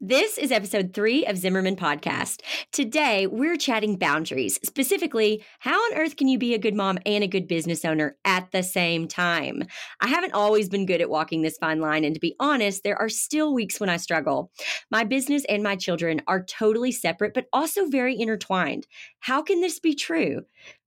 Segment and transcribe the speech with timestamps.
[0.00, 2.42] This is episode three of Zimmerman Podcast.
[2.70, 4.56] Today, we're chatting boundaries.
[4.62, 8.16] Specifically, how on earth can you be a good mom and a good business owner
[8.24, 9.64] at the same time?
[10.00, 12.96] I haven't always been good at walking this fine line, and to be honest, there
[12.96, 14.52] are still weeks when I struggle.
[14.88, 18.86] My business and my children are totally separate, but also very intertwined.
[19.18, 20.42] How can this be true?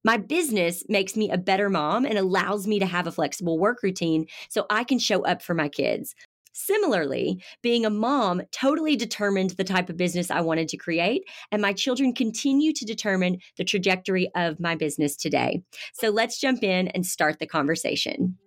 [0.05, 3.83] My business makes me a better mom and allows me to have a flexible work
[3.83, 6.15] routine so I can show up for my kids.
[6.53, 11.61] Similarly, being a mom totally determined the type of business I wanted to create, and
[11.61, 15.63] my children continue to determine the trajectory of my business today.
[15.93, 18.37] So let's jump in and start the conversation.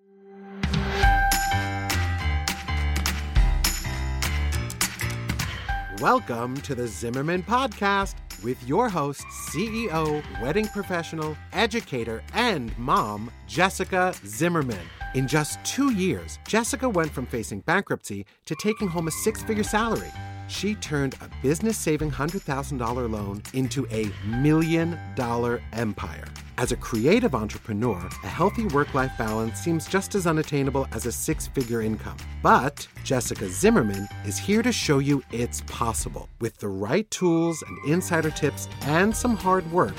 [5.99, 14.13] Welcome to the Zimmerman Podcast with your host, CEO, wedding professional, educator, and mom, Jessica
[14.27, 14.87] Zimmerman.
[15.15, 19.63] In just two years, Jessica went from facing bankruptcy to taking home a six figure
[19.63, 20.11] salary.
[20.49, 26.25] She turned a business saving $100,000 loan into a million dollar empire.
[26.59, 31.13] As a creative entrepreneur, a healthy work life balance seems just as unattainable as a
[31.13, 32.17] six figure income.
[32.43, 36.29] But Jessica Zimmerman is here to show you it's possible.
[36.41, 39.95] With the right tools and insider tips and some hard work,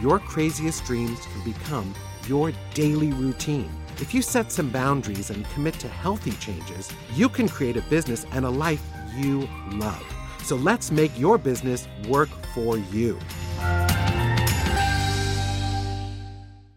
[0.00, 1.94] your craziest dreams can become
[2.26, 3.70] your daily routine.
[4.00, 8.24] If you set some boundaries and commit to healthy changes, you can create a business
[8.30, 8.80] and a life
[9.16, 10.04] you love.
[10.44, 13.18] So let's make your business work for you.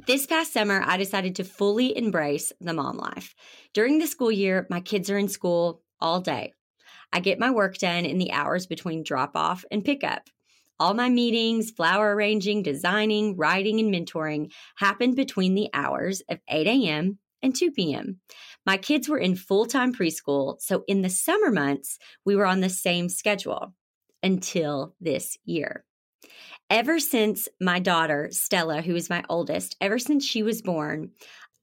[0.08, 3.36] This past summer, I decided to fully embrace the mom life.
[3.76, 6.54] During the school year, my kids are in school all day.
[7.14, 10.28] I get my work done in the hours between drop off and pickup.
[10.82, 16.66] All my meetings, flower arranging, designing, writing, and mentoring happened between the hours of 8
[16.66, 17.20] a.m.
[17.44, 18.20] and 2 p.m.
[18.66, 22.62] My kids were in full time preschool, so in the summer months, we were on
[22.62, 23.76] the same schedule
[24.24, 25.86] until this year.
[26.68, 31.12] Ever since my daughter, Stella, who is my oldest, ever since she was born,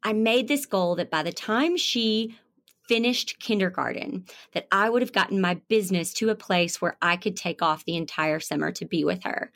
[0.00, 2.38] I made this goal that by the time she
[2.88, 7.36] finished kindergarten that I would have gotten my business to a place where I could
[7.36, 9.52] take off the entire summer to be with her.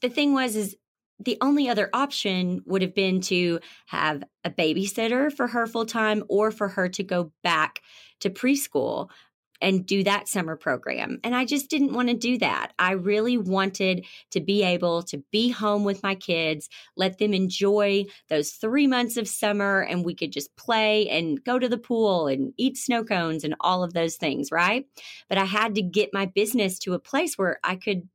[0.00, 0.76] The thing was is
[1.20, 6.24] the only other option would have been to have a babysitter for her full time
[6.28, 7.80] or for her to go back
[8.20, 9.08] to preschool
[9.62, 11.20] and do that summer program.
[11.24, 12.72] And I just didn't want to do that.
[12.78, 18.06] I really wanted to be able to be home with my kids, let them enjoy
[18.28, 22.26] those three months of summer, and we could just play and go to the pool
[22.26, 24.84] and eat snow cones and all of those things, right?
[25.28, 28.08] But I had to get my business to a place where I could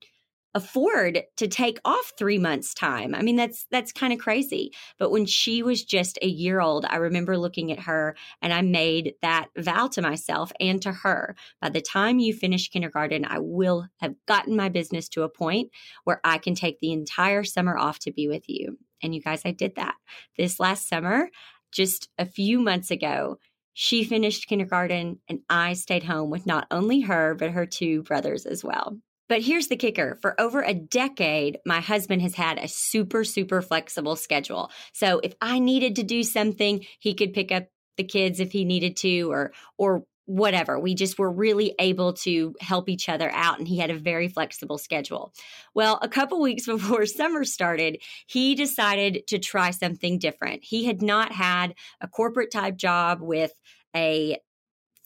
[0.57, 3.13] afford to take off 3 months time.
[3.13, 4.73] I mean that's that's kind of crazy.
[4.97, 8.61] But when she was just a year old, I remember looking at her and I
[8.61, 11.35] made that vow to myself and to her.
[11.61, 15.69] By the time you finish kindergarten, I will have gotten my business to a point
[16.03, 18.77] where I can take the entire summer off to be with you.
[19.03, 19.95] And you guys, I did that.
[20.37, 21.29] This last summer,
[21.71, 23.37] just a few months ago,
[23.73, 28.47] she finished kindergarten and I stayed home with not only her, but her two brothers
[28.47, 28.97] as well.
[29.29, 33.61] But here's the kicker for over a decade, my husband has had a super, super
[33.61, 34.71] flexible schedule.
[34.93, 37.67] So if I needed to do something, he could pick up
[37.97, 40.77] the kids if he needed to or, or, whatever.
[40.77, 44.27] We just were really able to help each other out and he had a very
[44.27, 45.33] flexible schedule.
[45.73, 50.65] Well, a couple weeks before summer started, he decided to try something different.
[50.65, 53.53] He had not had a corporate type job with
[53.95, 54.37] a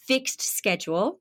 [0.07, 1.19] fixed schedule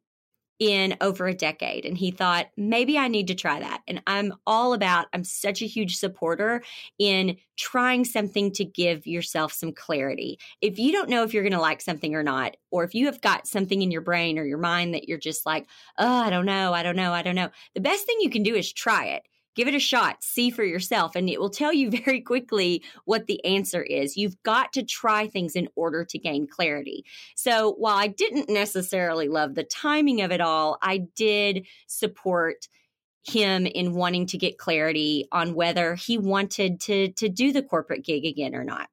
[0.61, 1.87] in over a decade.
[1.87, 3.81] And he thought, maybe I need to try that.
[3.89, 6.63] And I'm all about, I'm such a huge supporter
[6.99, 10.39] in trying something to give yourself some clarity.
[10.61, 13.07] If you don't know if you're going to like something or not, or if you
[13.07, 15.67] have got something in your brain or your mind that you're just like,
[15.99, 18.43] oh, I don't know, I don't know, I don't know, the best thing you can
[18.43, 19.23] do is try it
[19.55, 23.27] give it a shot, see for yourself, and it will tell you very quickly what
[23.27, 24.17] the answer is.
[24.17, 27.05] You've got to try things in order to gain clarity.
[27.35, 32.69] So while I didn't necessarily love the timing of it all, I did support
[33.23, 38.05] him in wanting to get clarity on whether he wanted to to do the corporate
[38.05, 38.89] gig again or not.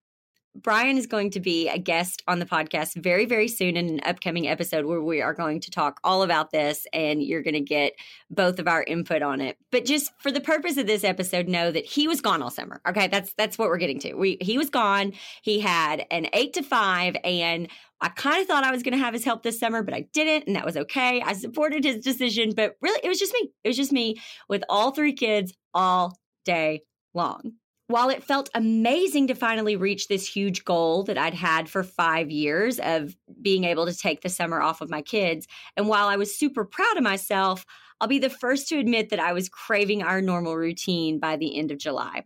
[0.61, 3.99] Brian is going to be a guest on the podcast very, very soon in an
[4.05, 7.61] upcoming episode where we are going to talk all about this and you're going to
[7.61, 7.93] get
[8.29, 9.57] both of our input on it.
[9.71, 12.81] But just for the purpose of this episode, know that he was gone all summer.
[12.87, 13.07] Okay.
[13.07, 14.15] That's, that's what we're getting to.
[14.15, 15.13] We, he was gone.
[15.43, 17.67] He had an eight to five and
[18.01, 20.07] I kind of thought I was going to have his help this summer, but I
[20.13, 20.47] didn't.
[20.47, 21.21] And that was okay.
[21.21, 23.51] I supported his decision, but really it was just me.
[23.63, 24.17] It was just me
[24.49, 26.81] with all three kids all day
[27.13, 27.53] long
[27.87, 32.29] while it felt amazing to finally reach this huge goal that I'd had for five
[32.29, 36.17] years of being able to take the summer off of my kids, and while I
[36.17, 37.65] was super proud of myself,
[37.99, 41.57] I'll be the first to admit that I was craving our normal routine by the
[41.57, 42.23] end of July.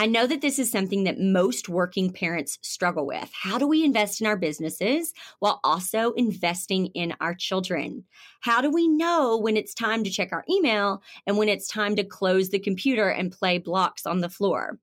[0.00, 3.28] I know that this is something that most working parents struggle with.
[3.32, 8.04] How do we invest in our businesses while also investing in our children?
[8.40, 11.96] How do we know when it's time to check our email and when it's time
[11.96, 14.78] to close the computer and play blocks on the floor?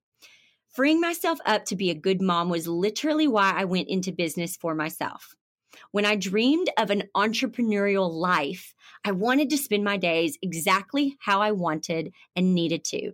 [0.67, 4.57] Freeing myself up to be a good mom was literally why I went into business
[4.57, 5.33] for myself.
[5.91, 8.73] When I dreamed of an entrepreneurial life,
[9.06, 13.13] I wanted to spend my days exactly how I wanted and needed to.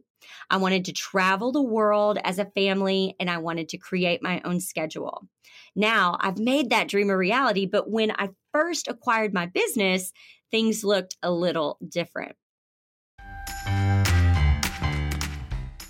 [0.50, 4.42] I wanted to travel the world as a family and I wanted to create my
[4.46, 5.28] own schedule.
[5.76, 10.12] Now I've made that dream a reality, but when I first acquired my business,
[10.50, 12.36] things looked a little different.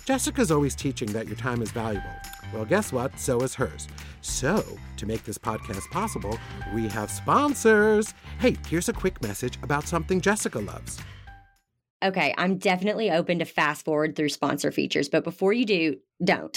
[0.04, 2.10] Jessica's always teaching that your time is valuable.
[2.52, 3.18] Well, guess what?
[3.18, 3.88] So is hers.
[4.20, 4.64] So,
[4.98, 6.38] to make this podcast possible,
[6.74, 8.14] we have sponsors.
[8.38, 11.00] Hey, here's a quick message about something Jessica loves.
[12.02, 16.56] Okay, I'm definitely open to fast forward through sponsor features, but before you do, don't.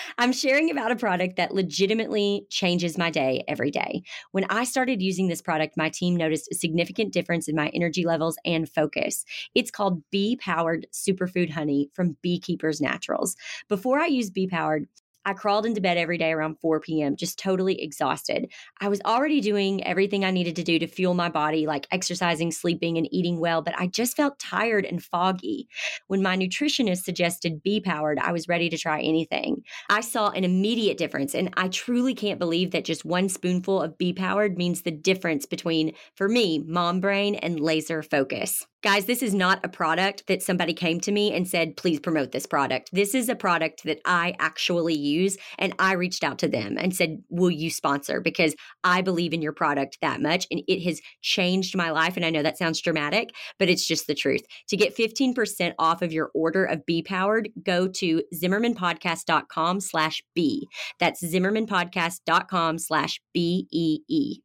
[0.18, 4.02] I'm sharing about a product that legitimately changes my day every day.
[4.32, 8.04] When I started using this product, my team noticed a significant difference in my energy
[8.04, 9.24] levels and focus.
[9.54, 13.36] It's called Bee Powered Superfood Honey from Beekeepers Naturals.
[13.68, 14.86] Before I used Bee Powered,
[15.26, 18.50] I crawled into bed every day around 4 p.m., just totally exhausted.
[18.80, 22.52] I was already doing everything I needed to do to fuel my body, like exercising,
[22.52, 25.68] sleeping, and eating well, but I just felt tired and foggy.
[26.06, 29.64] When my nutritionist suggested Bee Powered, I was ready to try anything.
[29.90, 33.98] I saw an immediate difference, and I truly can't believe that just one spoonful of
[33.98, 38.64] Bee Powered means the difference between, for me, mom brain and laser focus.
[38.82, 42.32] Guys, this is not a product that somebody came to me and said, please promote
[42.32, 42.90] this product.
[42.92, 45.38] This is a product that I actually use.
[45.58, 48.20] And I reached out to them and said, will you sponsor?
[48.20, 50.46] Because I believe in your product that much.
[50.50, 52.16] And it has changed my life.
[52.16, 54.42] And I know that sounds dramatic, but it's just the truth.
[54.68, 60.68] To get 15% off of your order of Bee Powered, go to zimmermanpodcast.com slash B.
[61.00, 64.42] That's zimmermanpodcast.com slash B E E.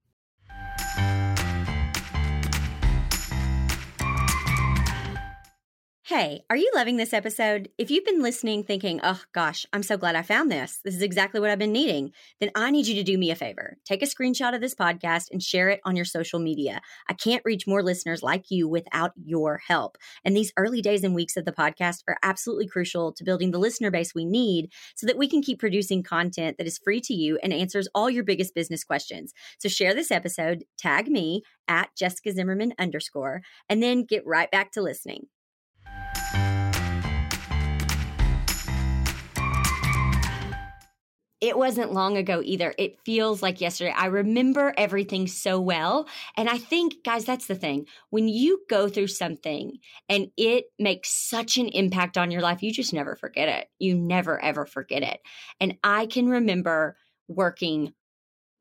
[6.11, 7.69] Hey, are you loving this episode?
[7.77, 11.01] If you've been listening thinking, oh gosh, I'm so glad I found this, this is
[11.01, 12.11] exactly what I've been needing,
[12.41, 13.77] then I need you to do me a favor.
[13.85, 16.81] Take a screenshot of this podcast and share it on your social media.
[17.07, 19.97] I can't reach more listeners like you without your help.
[20.25, 23.57] And these early days and weeks of the podcast are absolutely crucial to building the
[23.57, 27.13] listener base we need so that we can keep producing content that is free to
[27.13, 29.31] you and answers all your biggest business questions.
[29.59, 34.73] So share this episode, tag me at Jessica Zimmerman underscore, and then get right back
[34.73, 35.27] to listening.
[41.41, 42.73] It wasn't long ago either.
[42.77, 43.93] It feels like yesterday.
[43.97, 46.07] I remember everything so well.
[46.37, 47.87] And I think, guys, that's the thing.
[48.11, 52.71] When you go through something and it makes such an impact on your life, you
[52.71, 53.67] just never forget it.
[53.79, 55.19] You never, ever forget it.
[55.59, 56.95] And I can remember
[57.27, 57.93] working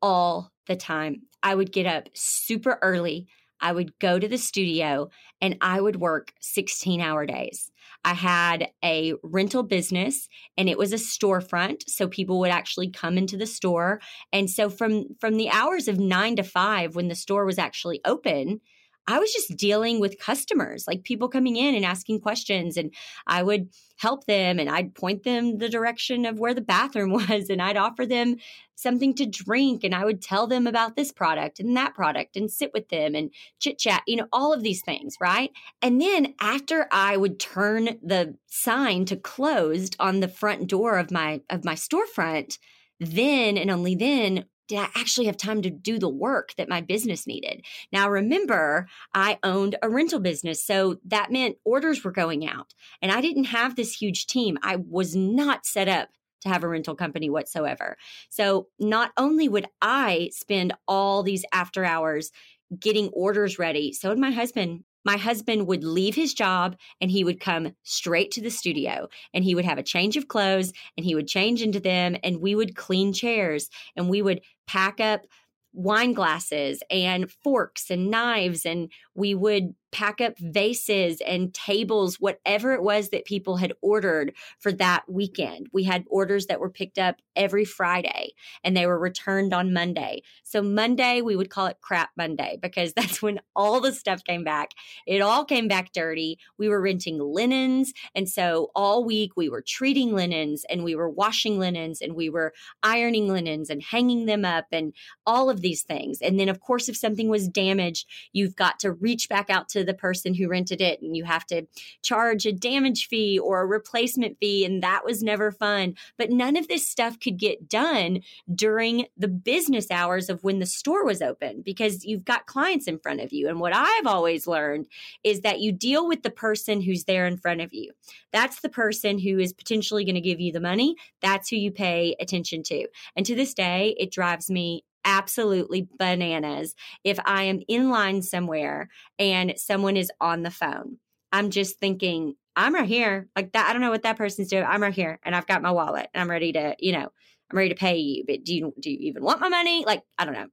[0.01, 1.21] all the time.
[1.43, 3.27] I would get up super early.
[3.61, 5.09] I would go to the studio
[5.39, 7.71] and I would work 16 hour days.
[8.03, 10.27] I had a rental business
[10.57, 14.01] and it was a storefront so people would actually come into the store
[14.33, 18.01] and so from from the hours of 9 to 5 when the store was actually
[18.03, 18.61] open
[19.07, 22.93] I was just dealing with customers, like people coming in and asking questions, and
[23.27, 27.49] I would help them and I'd point them the direction of where the bathroom was,
[27.49, 28.37] and I'd offer them
[28.75, 32.49] something to drink, and I would tell them about this product and that product and
[32.49, 35.51] sit with them and chit chat, you know, all of these things, right?
[35.81, 41.11] And then after I would turn the sign to closed on the front door of
[41.11, 42.57] my of my storefront,
[42.99, 46.79] then and only then did I actually have time to do the work that my
[46.79, 47.65] business needed?
[47.91, 50.65] Now, remember, I owned a rental business.
[50.65, 52.73] So that meant orders were going out.
[53.01, 54.57] And I didn't have this huge team.
[54.63, 56.07] I was not set up
[56.43, 57.97] to have a rental company whatsoever.
[58.29, 62.31] So not only would I spend all these after hours
[62.79, 67.23] getting orders ready, so would my husband my husband would leave his job and he
[67.23, 71.05] would come straight to the studio and he would have a change of clothes and
[71.05, 75.25] he would change into them and we would clean chairs and we would pack up
[75.73, 82.73] wine glasses and forks and knives and we would pack up vases and tables, whatever
[82.73, 85.67] it was that people had ordered for that weekend.
[85.73, 88.31] We had orders that were picked up every Friday
[88.63, 90.23] and they were returned on Monday.
[90.43, 94.43] So Monday, we would call it crap Monday because that's when all the stuff came
[94.43, 94.71] back.
[95.05, 96.39] It all came back dirty.
[96.57, 97.93] We were renting linens.
[98.15, 102.29] And so all week we were treating linens and we were washing linens and we
[102.29, 104.93] were ironing linens and hanging them up and
[105.25, 106.19] all of these things.
[106.21, 109.80] And then, of course, if something was damaged, you've got to reach back out to
[109.83, 111.65] the person who rented it and you have to
[112.03, 114.65] charge a damage fee or a replacement fee.
[114.65, 115.95] And that was never fun.
[116.17, 118.21] But none of this stuff could get done
[118.53, 122.99] during the business hours of when the store was open because you've got clients in
[122.99, 123.47] front of you.
[123.47, 124.87] And what I've always learned
[125.23, 127.91] is that you deal with the person who's there in front of you.
[128.31, 130.95] That's the person who is potentially going to give you the money.
[131.21, 132.87] That's who you pay attention to.
[133.15, 138.89] And to this day, it drives me absolutely bananas if I am in line somewhere
[139.19, 140.97] and someone is on the phone.
[141.31, 143.29] I'm just thinking, I'm right here.
[143.35, 144.65] Like that, I don't know what that person's doing.
[144.65, 147.11] I'm right here and I've got my wallet and I'm ready to, you know,
[147.51, 148.23] I'm ready to pay you.
[148.27, 149.85] But do you do you even want my money?
[149.85, 150.47] Like, I don't know.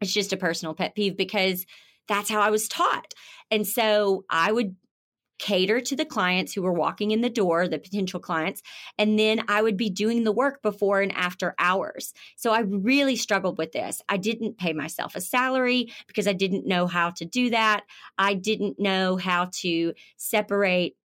[0.00, 1.66] It's just a personal pet peeve because
[2.08, 3.14] that's how I was taught.
[3.50, 4.76] And so I would
[5.40, 8.62] cater to the clients who were walking in the door, the potential clients,
[8.98, 12.12] and then I would be doing the work before and after hours.
[12.36, 14.02] So I really struggled with this.
[14.08, 17.84] I didn't pay myself a salary because I didn't know how to do that.
[18.18, 20.96] I didn't know how to separate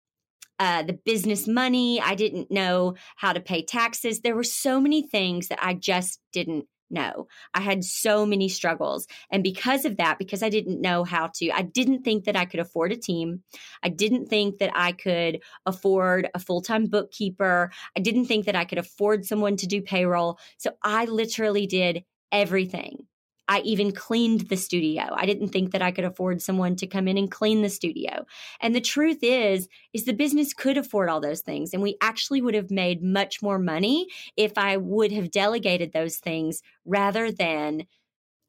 [0.60, 2.01] uh, the business money.
[2.01, 4.20] I didn't know how to pay taxes.
[4.20, 9.08] There were so many things that I just didn't no, I had so many struggles.
[9.32, 12.46] And because of that, because I didn't know how to, I didn't think that I
[12.46, 13.44] could afford a team.
[13.84, 17.72] I didn't think that I could afford a full time bookkeeper.
[17.98, 20.39] I didn't think that I could afford someone to do payroll.
[20.58, 23.08] So I literally did everything
[23.47, 25.03] I even cleaned the studio.
[25.11, 28.25] I didn't think that I could afford someone to come in and clean the studio.
[28.59, 32.41] And the truth is is the business could afford all those things and we actually
[32.41, 37.85] would have made much more money if I would have delegated those things rather than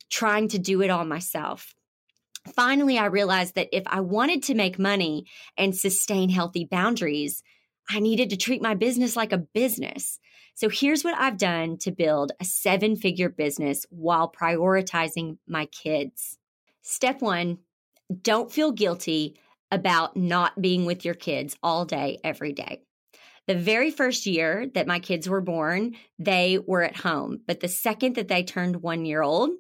[0.09, 1.75] trying to do it all myself.
[2.55, 5.27] Finally, I realized that if I wanted to make money
[5.57, 7.43] and sustain healthy boundaries,
[7.91, 10.19] I needed to treat my business like a business.
[10.57, 16.39] So here's what I've done to build a seven figure business while prioritizing my kids.
[16.81, 17.59] Step one,
[18.23, 19.39] don't feel guilty
[19.71, 22.81] about not being with your kids all day, every day.
[23.47, 27.43] The very first year that my kids were born, they were at home.
[27.47, 29.51] But the second that they turned one year old,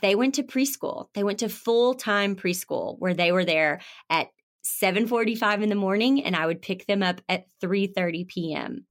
[0.00, 1.08] they went to preschool.
[1.12, 4.28] They went to full time preschool where they were there at
[4.64, 8.86] 7:45 in the morning and I would pick them up at 3:30 p.m.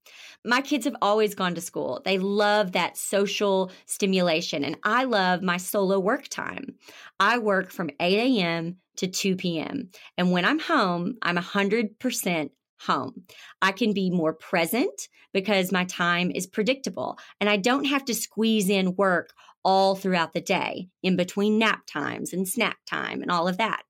[0.46, 2.02] My kids have always gone to school.
[2.06, 6.76] They love that social stimulation and I love my solo work time.
[7.20, 8.78] I work from 8 a.m.
[8.98, 9.90] to 2 p.m.
[10.18, 12.50] And when I'm home, I'm 100%
[12.82, 13.24] home.
[13.62, 18.14] I can be more present because my time is predictable and I don't have to
[18.14, 19.34] squeeze in work
[19.64, 23.84] all throughout the day in between nap times and snack time and all of that.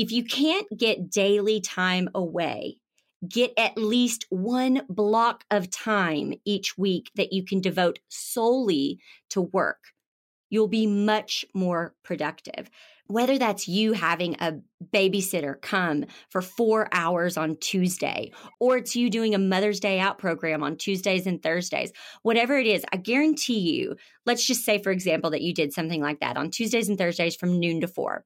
[0.00, 2.78] If you can't get daily time away,
[3.28, 9.42] get at least one block of time each week that you can devote solely to
[9.42, 9.92] work.
[10.48, 12.70] You'll be much more productive
[13.10, 14.54] whether that's you having a
[14.94, 20.18] babysitter come for four hours on Tuesday, or it's you doing a Mother's Day out
[20.18, 24.92] program on Tuesdays and Thursdays, whatever it is, I guarantee you, let's just say, for
[24.92, 28.24] example, that you did something like that on Tuesdays and Thursdays from noon to four.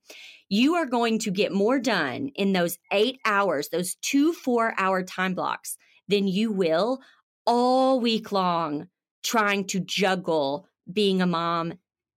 [0.48, 5.02] You are going to get more done in those eight hours, those two four hour
[5.02, 7.00] time blocks, than you will
[7.46, 8.88] all week long
[9.22, 11.74] trying to juggle being a mom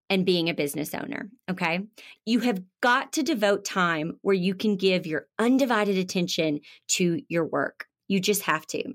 [0.08, 1.30] and being a business owner.
[1.50, 1.80] Okay.
[2.25, 7.44] You have got to devote time where you can give your undivided attention to your
[7.44, 7.86] work.
[8.08, 8.94] You just have to.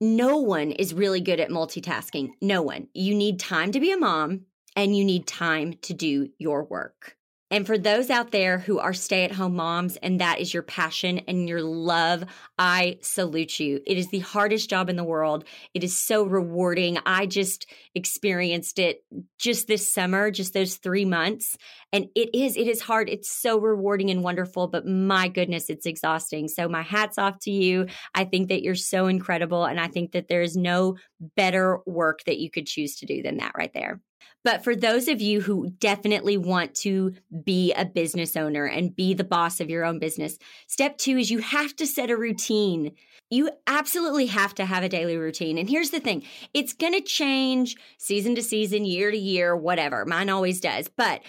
[0.00, 2.30] No one is really good at multitasking.
[2.40, 2.88] No one.
[2.94, 4.42] You need time to be a mom
[4.76, 7.16] and you need time to do your work.
[7.50, 10.62] And for those out there who are stay at home moms and that is your
[10.62, 12.24] passion and your love,
[12.58, 13.80] I salute you.
[13.86, 15.44] It is the hardest job in the world.
[15.74, 16.98] It is so rewarding.
[17.04, 19.04] I just experienced it
[19.38, 21.56] just this summer, just those three months.
[21.92, 23.08] And it is, it is hard.
[23.08, 26.46] It's so rewarding and wonderful, but my goodness, it's exhausting.
[26.46, 27.86] So my hat's off to you.
[28.14, 29.64] I think that you're so incredible.
[29.64, 30.98] And I think that there is no
[31.36, 34.00] better work that you could choose to do than that right there.
[34.42, 39.14] But for those of you who definitely want to be a business owner and be
[39.14, 42.92] the boss of your own business, step two is you have to set a routine.
[43.30, 45.58] You absolutely have to have a daily routine.
[45.58, 46.24] And here's the thing
[46.54, 50.04] it's going to change season to season, year to year, whatever.
[50.04, 50.88] Mine always does.
[50.88, 51.22] But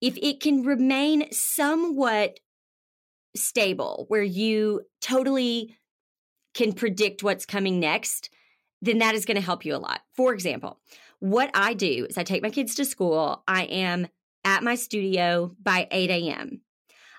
[0.00, 2.38] if it can remain somewhat
[3.34, 5.76] stable, where you totally
[6.54, 8.30] can predict what's coming next,
[8.82, 10.00] then that is going to help you a lot.
[10.14, 10.80] For example,
[11.20, 13.42] what I do is I take my kids to school.
[13.46, 14.08] I am
[14.44, 16.60] at my studio by 8 a.m.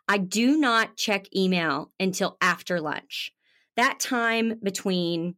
[0.08, 3.32] I do not check email until after lunch.
[3.76, 5.36] That time between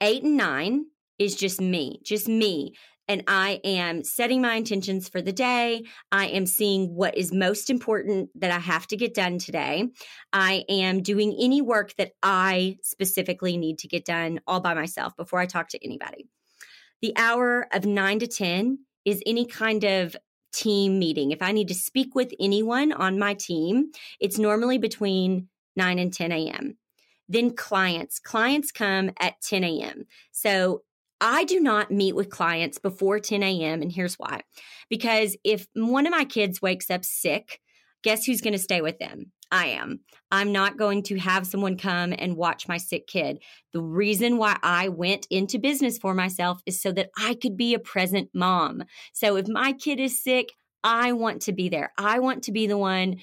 [0.00, 0.86] 8 and 9
[1.18, 2.74] is just me, just me
[3.08, 5.84] and I am setting my intentions for the day.
[6.10, 9.88] I am seeing what is most important that I have to get done today.
[10.32, 15.16] I am doing any work that I specifically need to get done all by myself
[15.16, 16.28] before I talk to anybody.
[17.02, 20.16] The hour of nine to 10 is any kind of
[20.52, 21.30] team meeting.
[21.30, 26.12] If I need to speak with anyone on my team, it's normally between 9 and
[26.12, 26.78] 10 a.m.
[27.28, 28.18] Then clients.
[28.18, 30.06] Clients come at 10 a.m.
[30.32, 30.82] So
[31.20, 33.82] I do not meet with clients before 10 a.m.
[33.82, 34.42] And here's why.
[34.88, 37.60] Because if one of my kids wakes up sick,
[38.02, 39.32] guess who's going to stay with them?
[39.50, 40.00] I am.
[40.30, 43.38] I'm not going to have someone come and watch my sick kid.
[43.72, 47.74] The reason why I went into business for myself is so that I could be
[47.74, 48.84] a present mom.
[49.12, 51.92] So if my kid is sick, I want to be there.
[51.98, 53.16] I want to be the one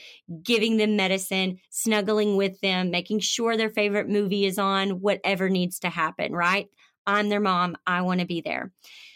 [0.44, 5.80] giving them medicine, snuggling with them, making sure their favorite movie is on, whatever needs
[5.80, 6.68] to happen, right?
[7.08, 7.78] I'm their mom.
[7.88, 8.72] I want to be there.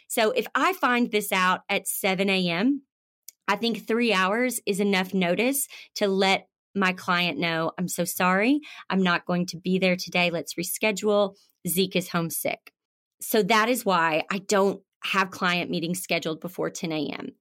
[0.08, 2.84] So if I find this out at 7 a.m.,
[3.48, 8.62] I think three hours is enough notice to let my client know I'm so sorry.
[8.90, 10.30] I'm not going to be there today.
[10.30, 11.36] Let's reschedule.
[11.68, 12.72] Zeke is homesick.
[13.22, 17.32] So that is why I don't have client meetings scheduled before 10 a.m.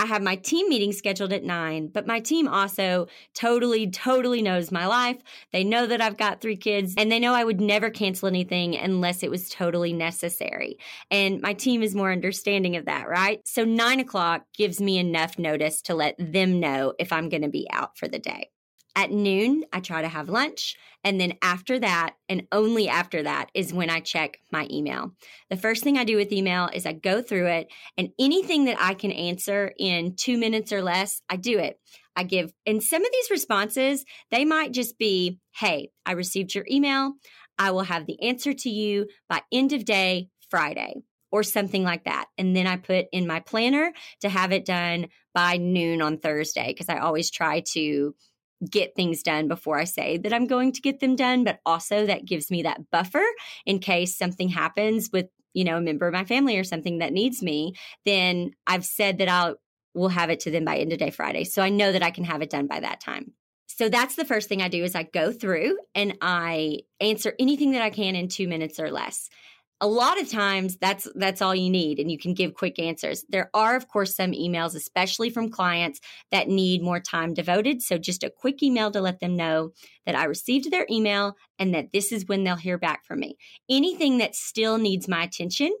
[0.00, 4.72] I have my team meeting scheduled at nine, but my team also totally, totally knows
[4.72, 5.18] my life.
[5.52, 8.78] They know that I've got three kids and they know I would never cancel anything
[8.78, 10.78] unless it was totally necessary.
[11.10, 13.46] And my team is more understanding of that, right?
[13.46, 17.50] So nine o'clock gives me enough notice to let them know if I'm going to
[17.50, 18.48] be out for the day.
[18.96, 20.76] At noon, I try to have lunch.
[21.04, 25.12] And then after that, and only after that, is when I check my email.
[25.48, 28.76] The first thing I do with email is I go through it, and anything that
[28.80, 31.78] I can answer in two minutes or less, I do it.
[32.16, 36.66] I give, and some of these responses, they might just be, Hey, I received your
[36.70, 37.14] email.
[37.58, 42.04] I will have the answer to you by end of day Friday or something like
[42.04, 42.26] that.
[42.36, 46.68] And then I put in my planner to have it done by noon on Thursday
[46.68, 48.14] because I always try to
[48.68, 52.06] get things done before I say that I'm going to get them done, but also
[52.06, 53.24] that gives me that buffer
[53.64, 57.12] in case something happens with, you know, a member of my family or something that
[57.12, 59.56] needs me, then I've said that I'll
[59.94, 61.44] will have it to them by end of day Friday.
[61.44, 63.32] So I know that I can have it done by that time.
[63.66, 67.72] So that's the first thing I do is I go through and I answer anything
[67.72, 69.28] that I can in 2 minutes or less
[69.80, 73.24] a lot of times that's that's all you need and you can give quick answers
[73.28, 77.96] there are of course some emails especially from clients that need more time devoted so
[77.96, 79.72] just a quick email to let them know
[80.06, 83.36] that i received their email and that this is when they'll hear back from me
[83.68, 85.72] anything that still needs my attention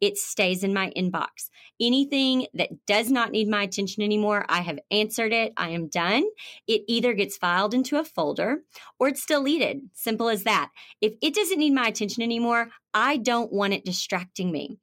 [0.00, 1.50] it stays in my inbox.
[1.80, 5.52] Anything that does not need my attention anymore, I have answered it.
[5.56, 6.24] I am done.
[6.66, 8.58] It either gets filed into a folder
[8.98, 9.80] or it's deleted.
[9.92, 10.70] Simple as that.
[11.00, 14.78] If it doesn't need my attention anymore, I don't want it distracting me.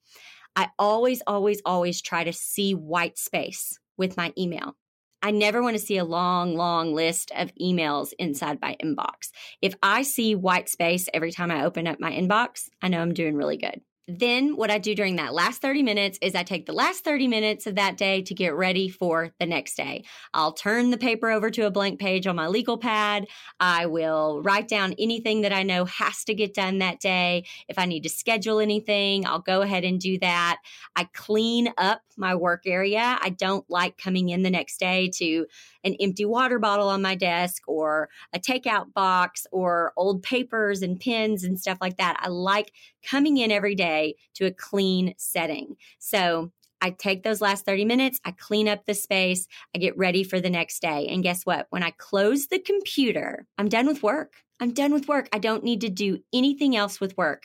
[0.56, 4.76] I always, always, always try to see white space with my email.
[5.24, 9.30] I never want to see a long, long list of emails inside my inbox.
[9.62, 13.14] If I see white space every time I open up my inbox, I know I'm
[13.14, 13.82] doing really good.
[14.20, 17.28] Then, what I do during that last 30 minutes is I take the last 30
[17.28, 20.04] minutes of that day to get ready for the next day.
[20.34, 23.28] I'll turn the paper over to a blank page on my legal pad.
[23.60, 27.46] I will write down anything that I know has to get done that day.
[27.70, 30.58] If I need to schedule anything, I'll go ahead and do that.
[30.96, 33.18] I clean up my work area.
[33.22, 35.46] I don't like coming in the next day to
[35.84, 41.00] an empty water bottle on my desk or a takeout box or old papers and
[41.00, 42.18] pens and stuff like that.
[42.20, 42.72] I like
[43.04, 45.76] coming in every day to a clean setting.
[46.00, 50.24] So I take those last 30 minutes, I clean up the space, I get ready
[50.24, 51.08] for the next day.
[51.10, 51.68] And guess what?
[51.70, 54.34] When I close the computer, I'm done with work.
[54.60, 55.30] I'm done with work.
[55.32, 57.44] I don't need to do anything else with work.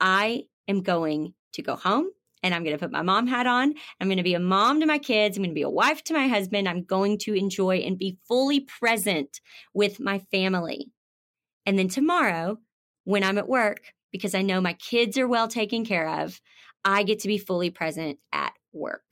[0.00, 2.10] I am going to go home
[2.42, 3.74] and I'm going to put my mom hat on.
[4.00, 5.36] I'm going to be a mom to my kids.
[5.36, 6.68] I'm going to be a wife to my husband.
[6.68, 9.40] I'm going to enjoy and be fully present
[9.74, 10.90] with my family.
[11.66, 12.58] And then tomorrow,
[13.04, 16.40] when I'm at work, because I know my kids are well taken care of,
[16.84, 19.02] I get to be fully present at work.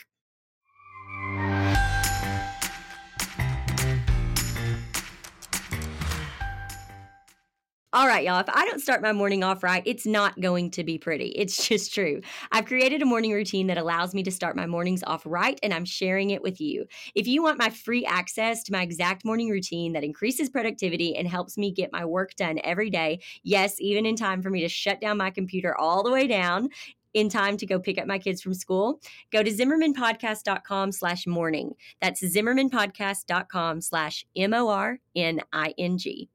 [7.99, 8.39] All right, y'all.
[8.39, 11.31] If I don't start my morning off right, it's not going to be pretty.
[11.31, 12.21] It's just true.
[12.53, 15.75] I've created a morning routine that allows me to start my mornings off right, and
[15.75, 16.87] I'm sharing it with you.
[17.17, 21.27] If you want my free access to my exact morning routine that increases productivity and
[21.27, 24.69] helps me get my work done every day, yes, even in time for me to
[24.69, 26.69] shut down my computer all the way down,
[27.15, 29.01] in time to go pick up my kids from school,
[29.33, 31.75] go to zimmermanpodcast.com slash morning.
[32.01, 36.29] That's zimmermanpodcast.com slash M-O-R-N-I-N-G.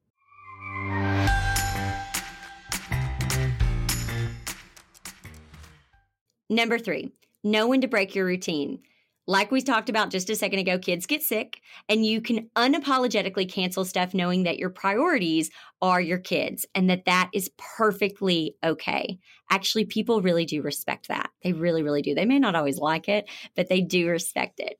[6.50, 7.10] Number three,
[7.46, 8.80] Know when to break your routine.
[9.26, 13.50] Like we talked about just a second ago, kids get sick, and you can unapologetically
[13.50, 15.50] cancel stuff knowing that your priorities
[15.82, 19.18] are your kids and that that is perfectly okay.
[19.50, 21.30] Actually, people really do respect that.
[21.42, 22.14] They really, really do.
[22.14, 24.78] They may not always like it, but they do respect it.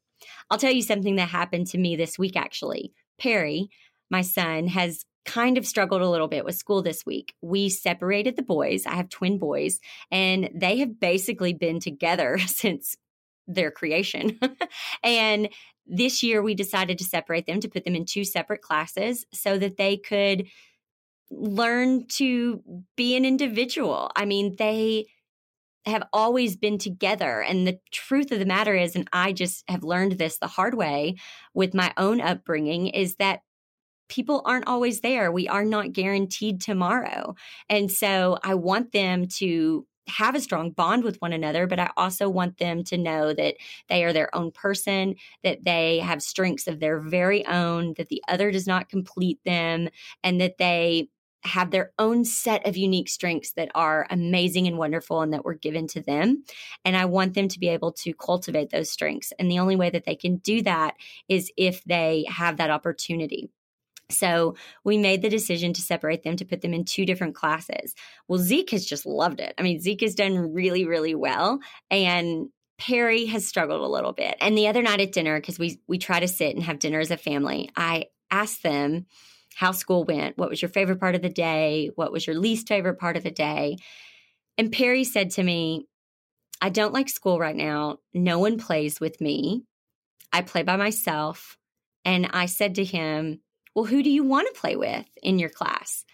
[0.51, 2.93] I'll tell you something that happened to me this week, actually.
[3.19, 3.69] Perry,
[4.11, 7.35] my son, has kind of struggled a little bit with school this week.
[7.41, 8.87] We separated the boys.
[8.87, 12.97] I have twin boys, and they have basically been together since
[13.47, 14.39] their creation.
[15.03, 15.49] and
[15.87, 19.59] this year we decided to separate them to put them in two separate classes so
[19.59, 20.47] that they could
[21.31, 22.63] learn to
[22.97, 24.11] be an individual.
[24.17, 25.07] I mean, they
[25.87, 27.43] have always been together.
[27.43, 30.75] And the truth of the matter is, and I just have learned this the hard
[30.75, 31.17] way
[31.53, 33.41] with my own upbringing, is that
[34.09, 35.33] people aren't always there.
[35.33, 37.35] We are not guaranteed tomorrow.
[37.69, 41.91] And so I want them to have a strong bond with one another, but I
[41.97, 43.55] also want them to know that
[43.89, 48.23] they are their own person, that they have strengths of their very own, that the
[48.29, 49.89] other does not complete them,
[50.23, 51.09] and that they
[51.45, 55.55] have their own set of unique strengths that are amazing and wonderful and that were
[55.55, 56.43] given to them.
[56.85, 59.33] And I want them to be able to cultivate those strengths.
[59.39, 60.95] And the only way that they can do that
[61.29, 63.51] is if they have that opportunity.
[64.17, 67.95] So we made the decision to separate them to put them in two different classes.
[68.29, 69.55] Well, Zeke has just loved it.
[69.59, 71.61] I mean, Zeke has done really, really well.
[71.91, 72.49] And
[72.79, 74.37] Perry has struggled a little bit.
[74.41, 77.01] And the other night at dinner, because we we try to sit and have dinner
[77.01, 79.07] as a family, I asked them
[79.55, 80.37] how school went.
[80.37, 81.91] What was your favorite part of the day?
[81.95, 83.77] What was your least favorite part of the day?
[84.59, 85.87] And Perry said to me,
[86.61, 87.99] I don't like school right now.
[88.13, 89.65] No one plays with me.
[90.33, 91.59] I play by myself.
[92.05, 93.41] And I said to him,
[93.75, 96.05] well, who do you want to play with in your class?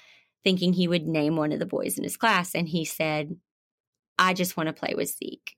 [0.44, 2.54] Thinking he would name one of the boys in his class.
[2.54, 3.36] And he said,
[4.18, 5.56] I just want to play with Zeke.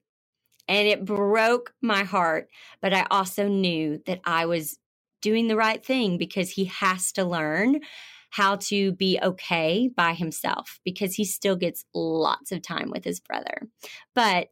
[0.68, 2.48] And it broke my heart.
[2.80, 4.78] But I also knew that I was
[5.20, 7.80] doing the right thing because he has to learn
[8.30, 13.20] how to be okay by himself because he still gets lots of time with his
[13.20, 13.68] brother.
[14.14, 14.48] But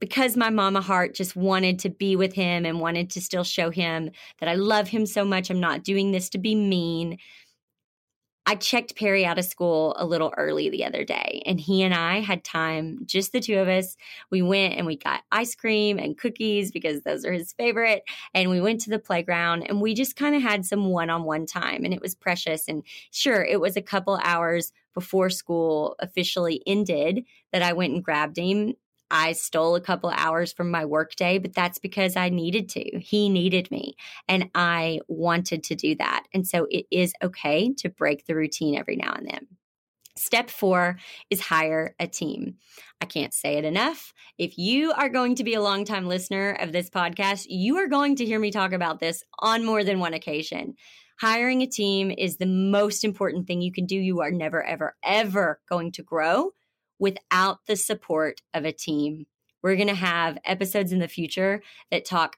[0.00, 3.70] because my mama heart just wanted to be with him and wanted to still show
[3.70, 7.18] him that I love him so much, I'm not doing this to be mean.
[8.48, 11.92] I checked Perry out of school a little early the other day, and he and
[11.92, 13.96] I had time, just the two of us.
[14.30, 18.04] We went and we got ice cream and cookies because those are his favorite.
[18.34, 21.24] And we went to the playground and we just kind of had some one on
[21.24, 22.68] one time, and it was precious.
[22.68, 28.04] And sure, it was a couple hours before school officially ended that I went and
[28.04, 28.74] grabbed him
[29.10, 32.98] I stole a couple hours from my workday, but that's because I needed to.
[32.98, 33.96] He needed me
[34.28, 36.24] and I wanted to do that.
[36.34, 39.46] And so it is okay to break the routine every now and then.
[40.16, 40.96] Step four
[41.28, 42.56] is hire a team.
[43.02, 44.14] I can't say it enough.
[44.38, 48.16] If you are going to be a longtime listener of this podcast, you are going
[48.16, 50.74] to hear me talk about this on more than one occasion.
[51.20, 53.96] Hiring a team is the most important thing you can do.
[53.96, 56.52] You are never, ever, ever going to grow
[56.98, 59.26] without the support of a team.
[59.62, 62.36] We're going to have episodes in the future that talk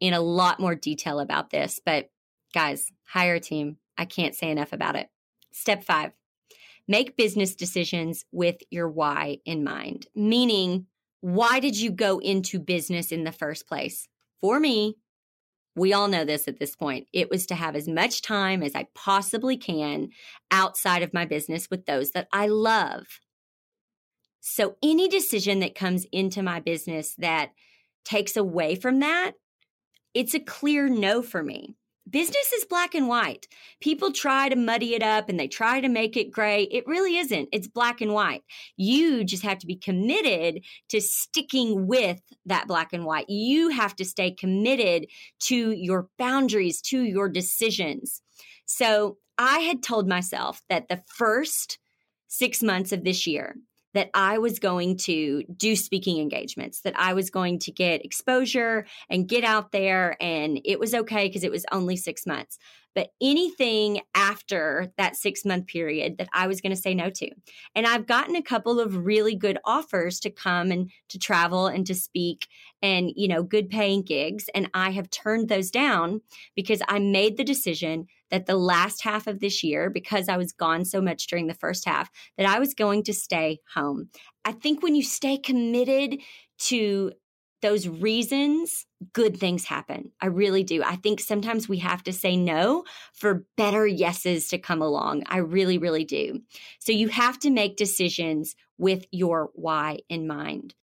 [0.00, 1.80] in a lot more detail about this.
[1.84, 2.10] But
[2.52, 3.78] guys, hire a team.
[3.96, 5.08] I can't say enough about it.
[5.52, 6.12] Step five
[6.86, 10.86] make business decisions with your why in mind, meaning,
[11.20, 14.08] why did you go into business in the first place?
[14.40, 14.96] For me,
[15.76, 17.06] we all know this at this point.
[17.12, 20.10] It was to have as much time as I possibly can
[20.50, 23.20] outside of my business with those that I love.
[24.46, 27.52] So any decision that comes into my business that
[28.04, 29.32] takes away from that,
[30.12, 31.76] it's a clear no for me.
[32.08, 33.48] Business is black and white.
[33.80, 36.64] People try to muddy it up and they try to make it gray.
[36.64, 37.48] It really isn't.
[37.52, 38.42] It's black and white.
[38.76, 43.30] You just have to be committed to sticking with that black and white.
[43.30, 45.06] You have to stay committed
[45.44, 48.20] to your boundaries, to your decisions.
[48.66, 51.78] So I had told myself that the first
[52.28, 53.56] six months of this year,
[53.94, 58.86] that I was going to do speaking engagements, that I was going to get exposure
[59.08, 60.16] and get out there.
[60.20, 62.58] And it was okay because it was only six months.
[62.94, 67.30] But anything after that six month period that I was going to say no to.
[67.74, 71.84] And I've gotten a couple of really good offers to come and to travel and
[71.86, 72.46] to speak
[72.82, 74.48] and, you know, good paying gigs.
[74.54, 76.20] And I have turned those down
[76.54, 80.50] because I made the decision that the last half of this year, because I was
[80.50, 84.08] gone so much during the first half, that I was going to stay home.
[84.44, 86.18] I think when you stay committed
[86.62, 87.12] to
[87.62, 90.10] those reasons, good things happen.
[90.20, 90.82] I really do.
[90.82, 95.22] I think sometimes we have to say no for better yeses to come along.
[95.26, 96.40] I really, really do.
[96.80, 100.74] So you have to make decisions with your why in mind.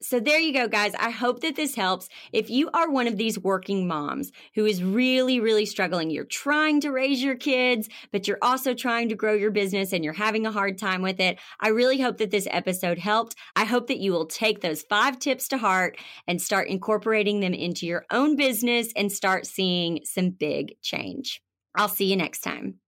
[0.00, 0.94] So there you go, guys.
[0.94, 2.08] I hope that this helps.
[2.32, 6.80] If you are one of these working moms who is really, really struggling, you're trying
[6.82, 10.46] to raise your kids, but you're also trying to grow your business and you're having
[10.46, 11.40] a hard time with it.
[11.58, 13.34] I really hope that this episode helped.
[13.56, 17.52] I hope that you will take those five tips to heart and start incorporating them
[17.52, 21.42] into your own business and start seeing some big change.
[21.74, 22.78] I'll see you next time.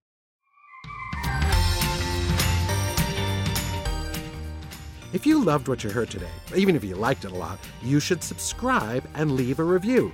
[5.12, 7.98] If you loved what you heard today, even if you liked it a lot, you
[7.98, 10.12] should subscribe and leave a review.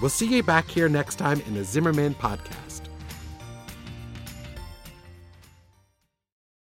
[0.00, 2.65] We'll see you back here next time in the Zimmerman Podcast.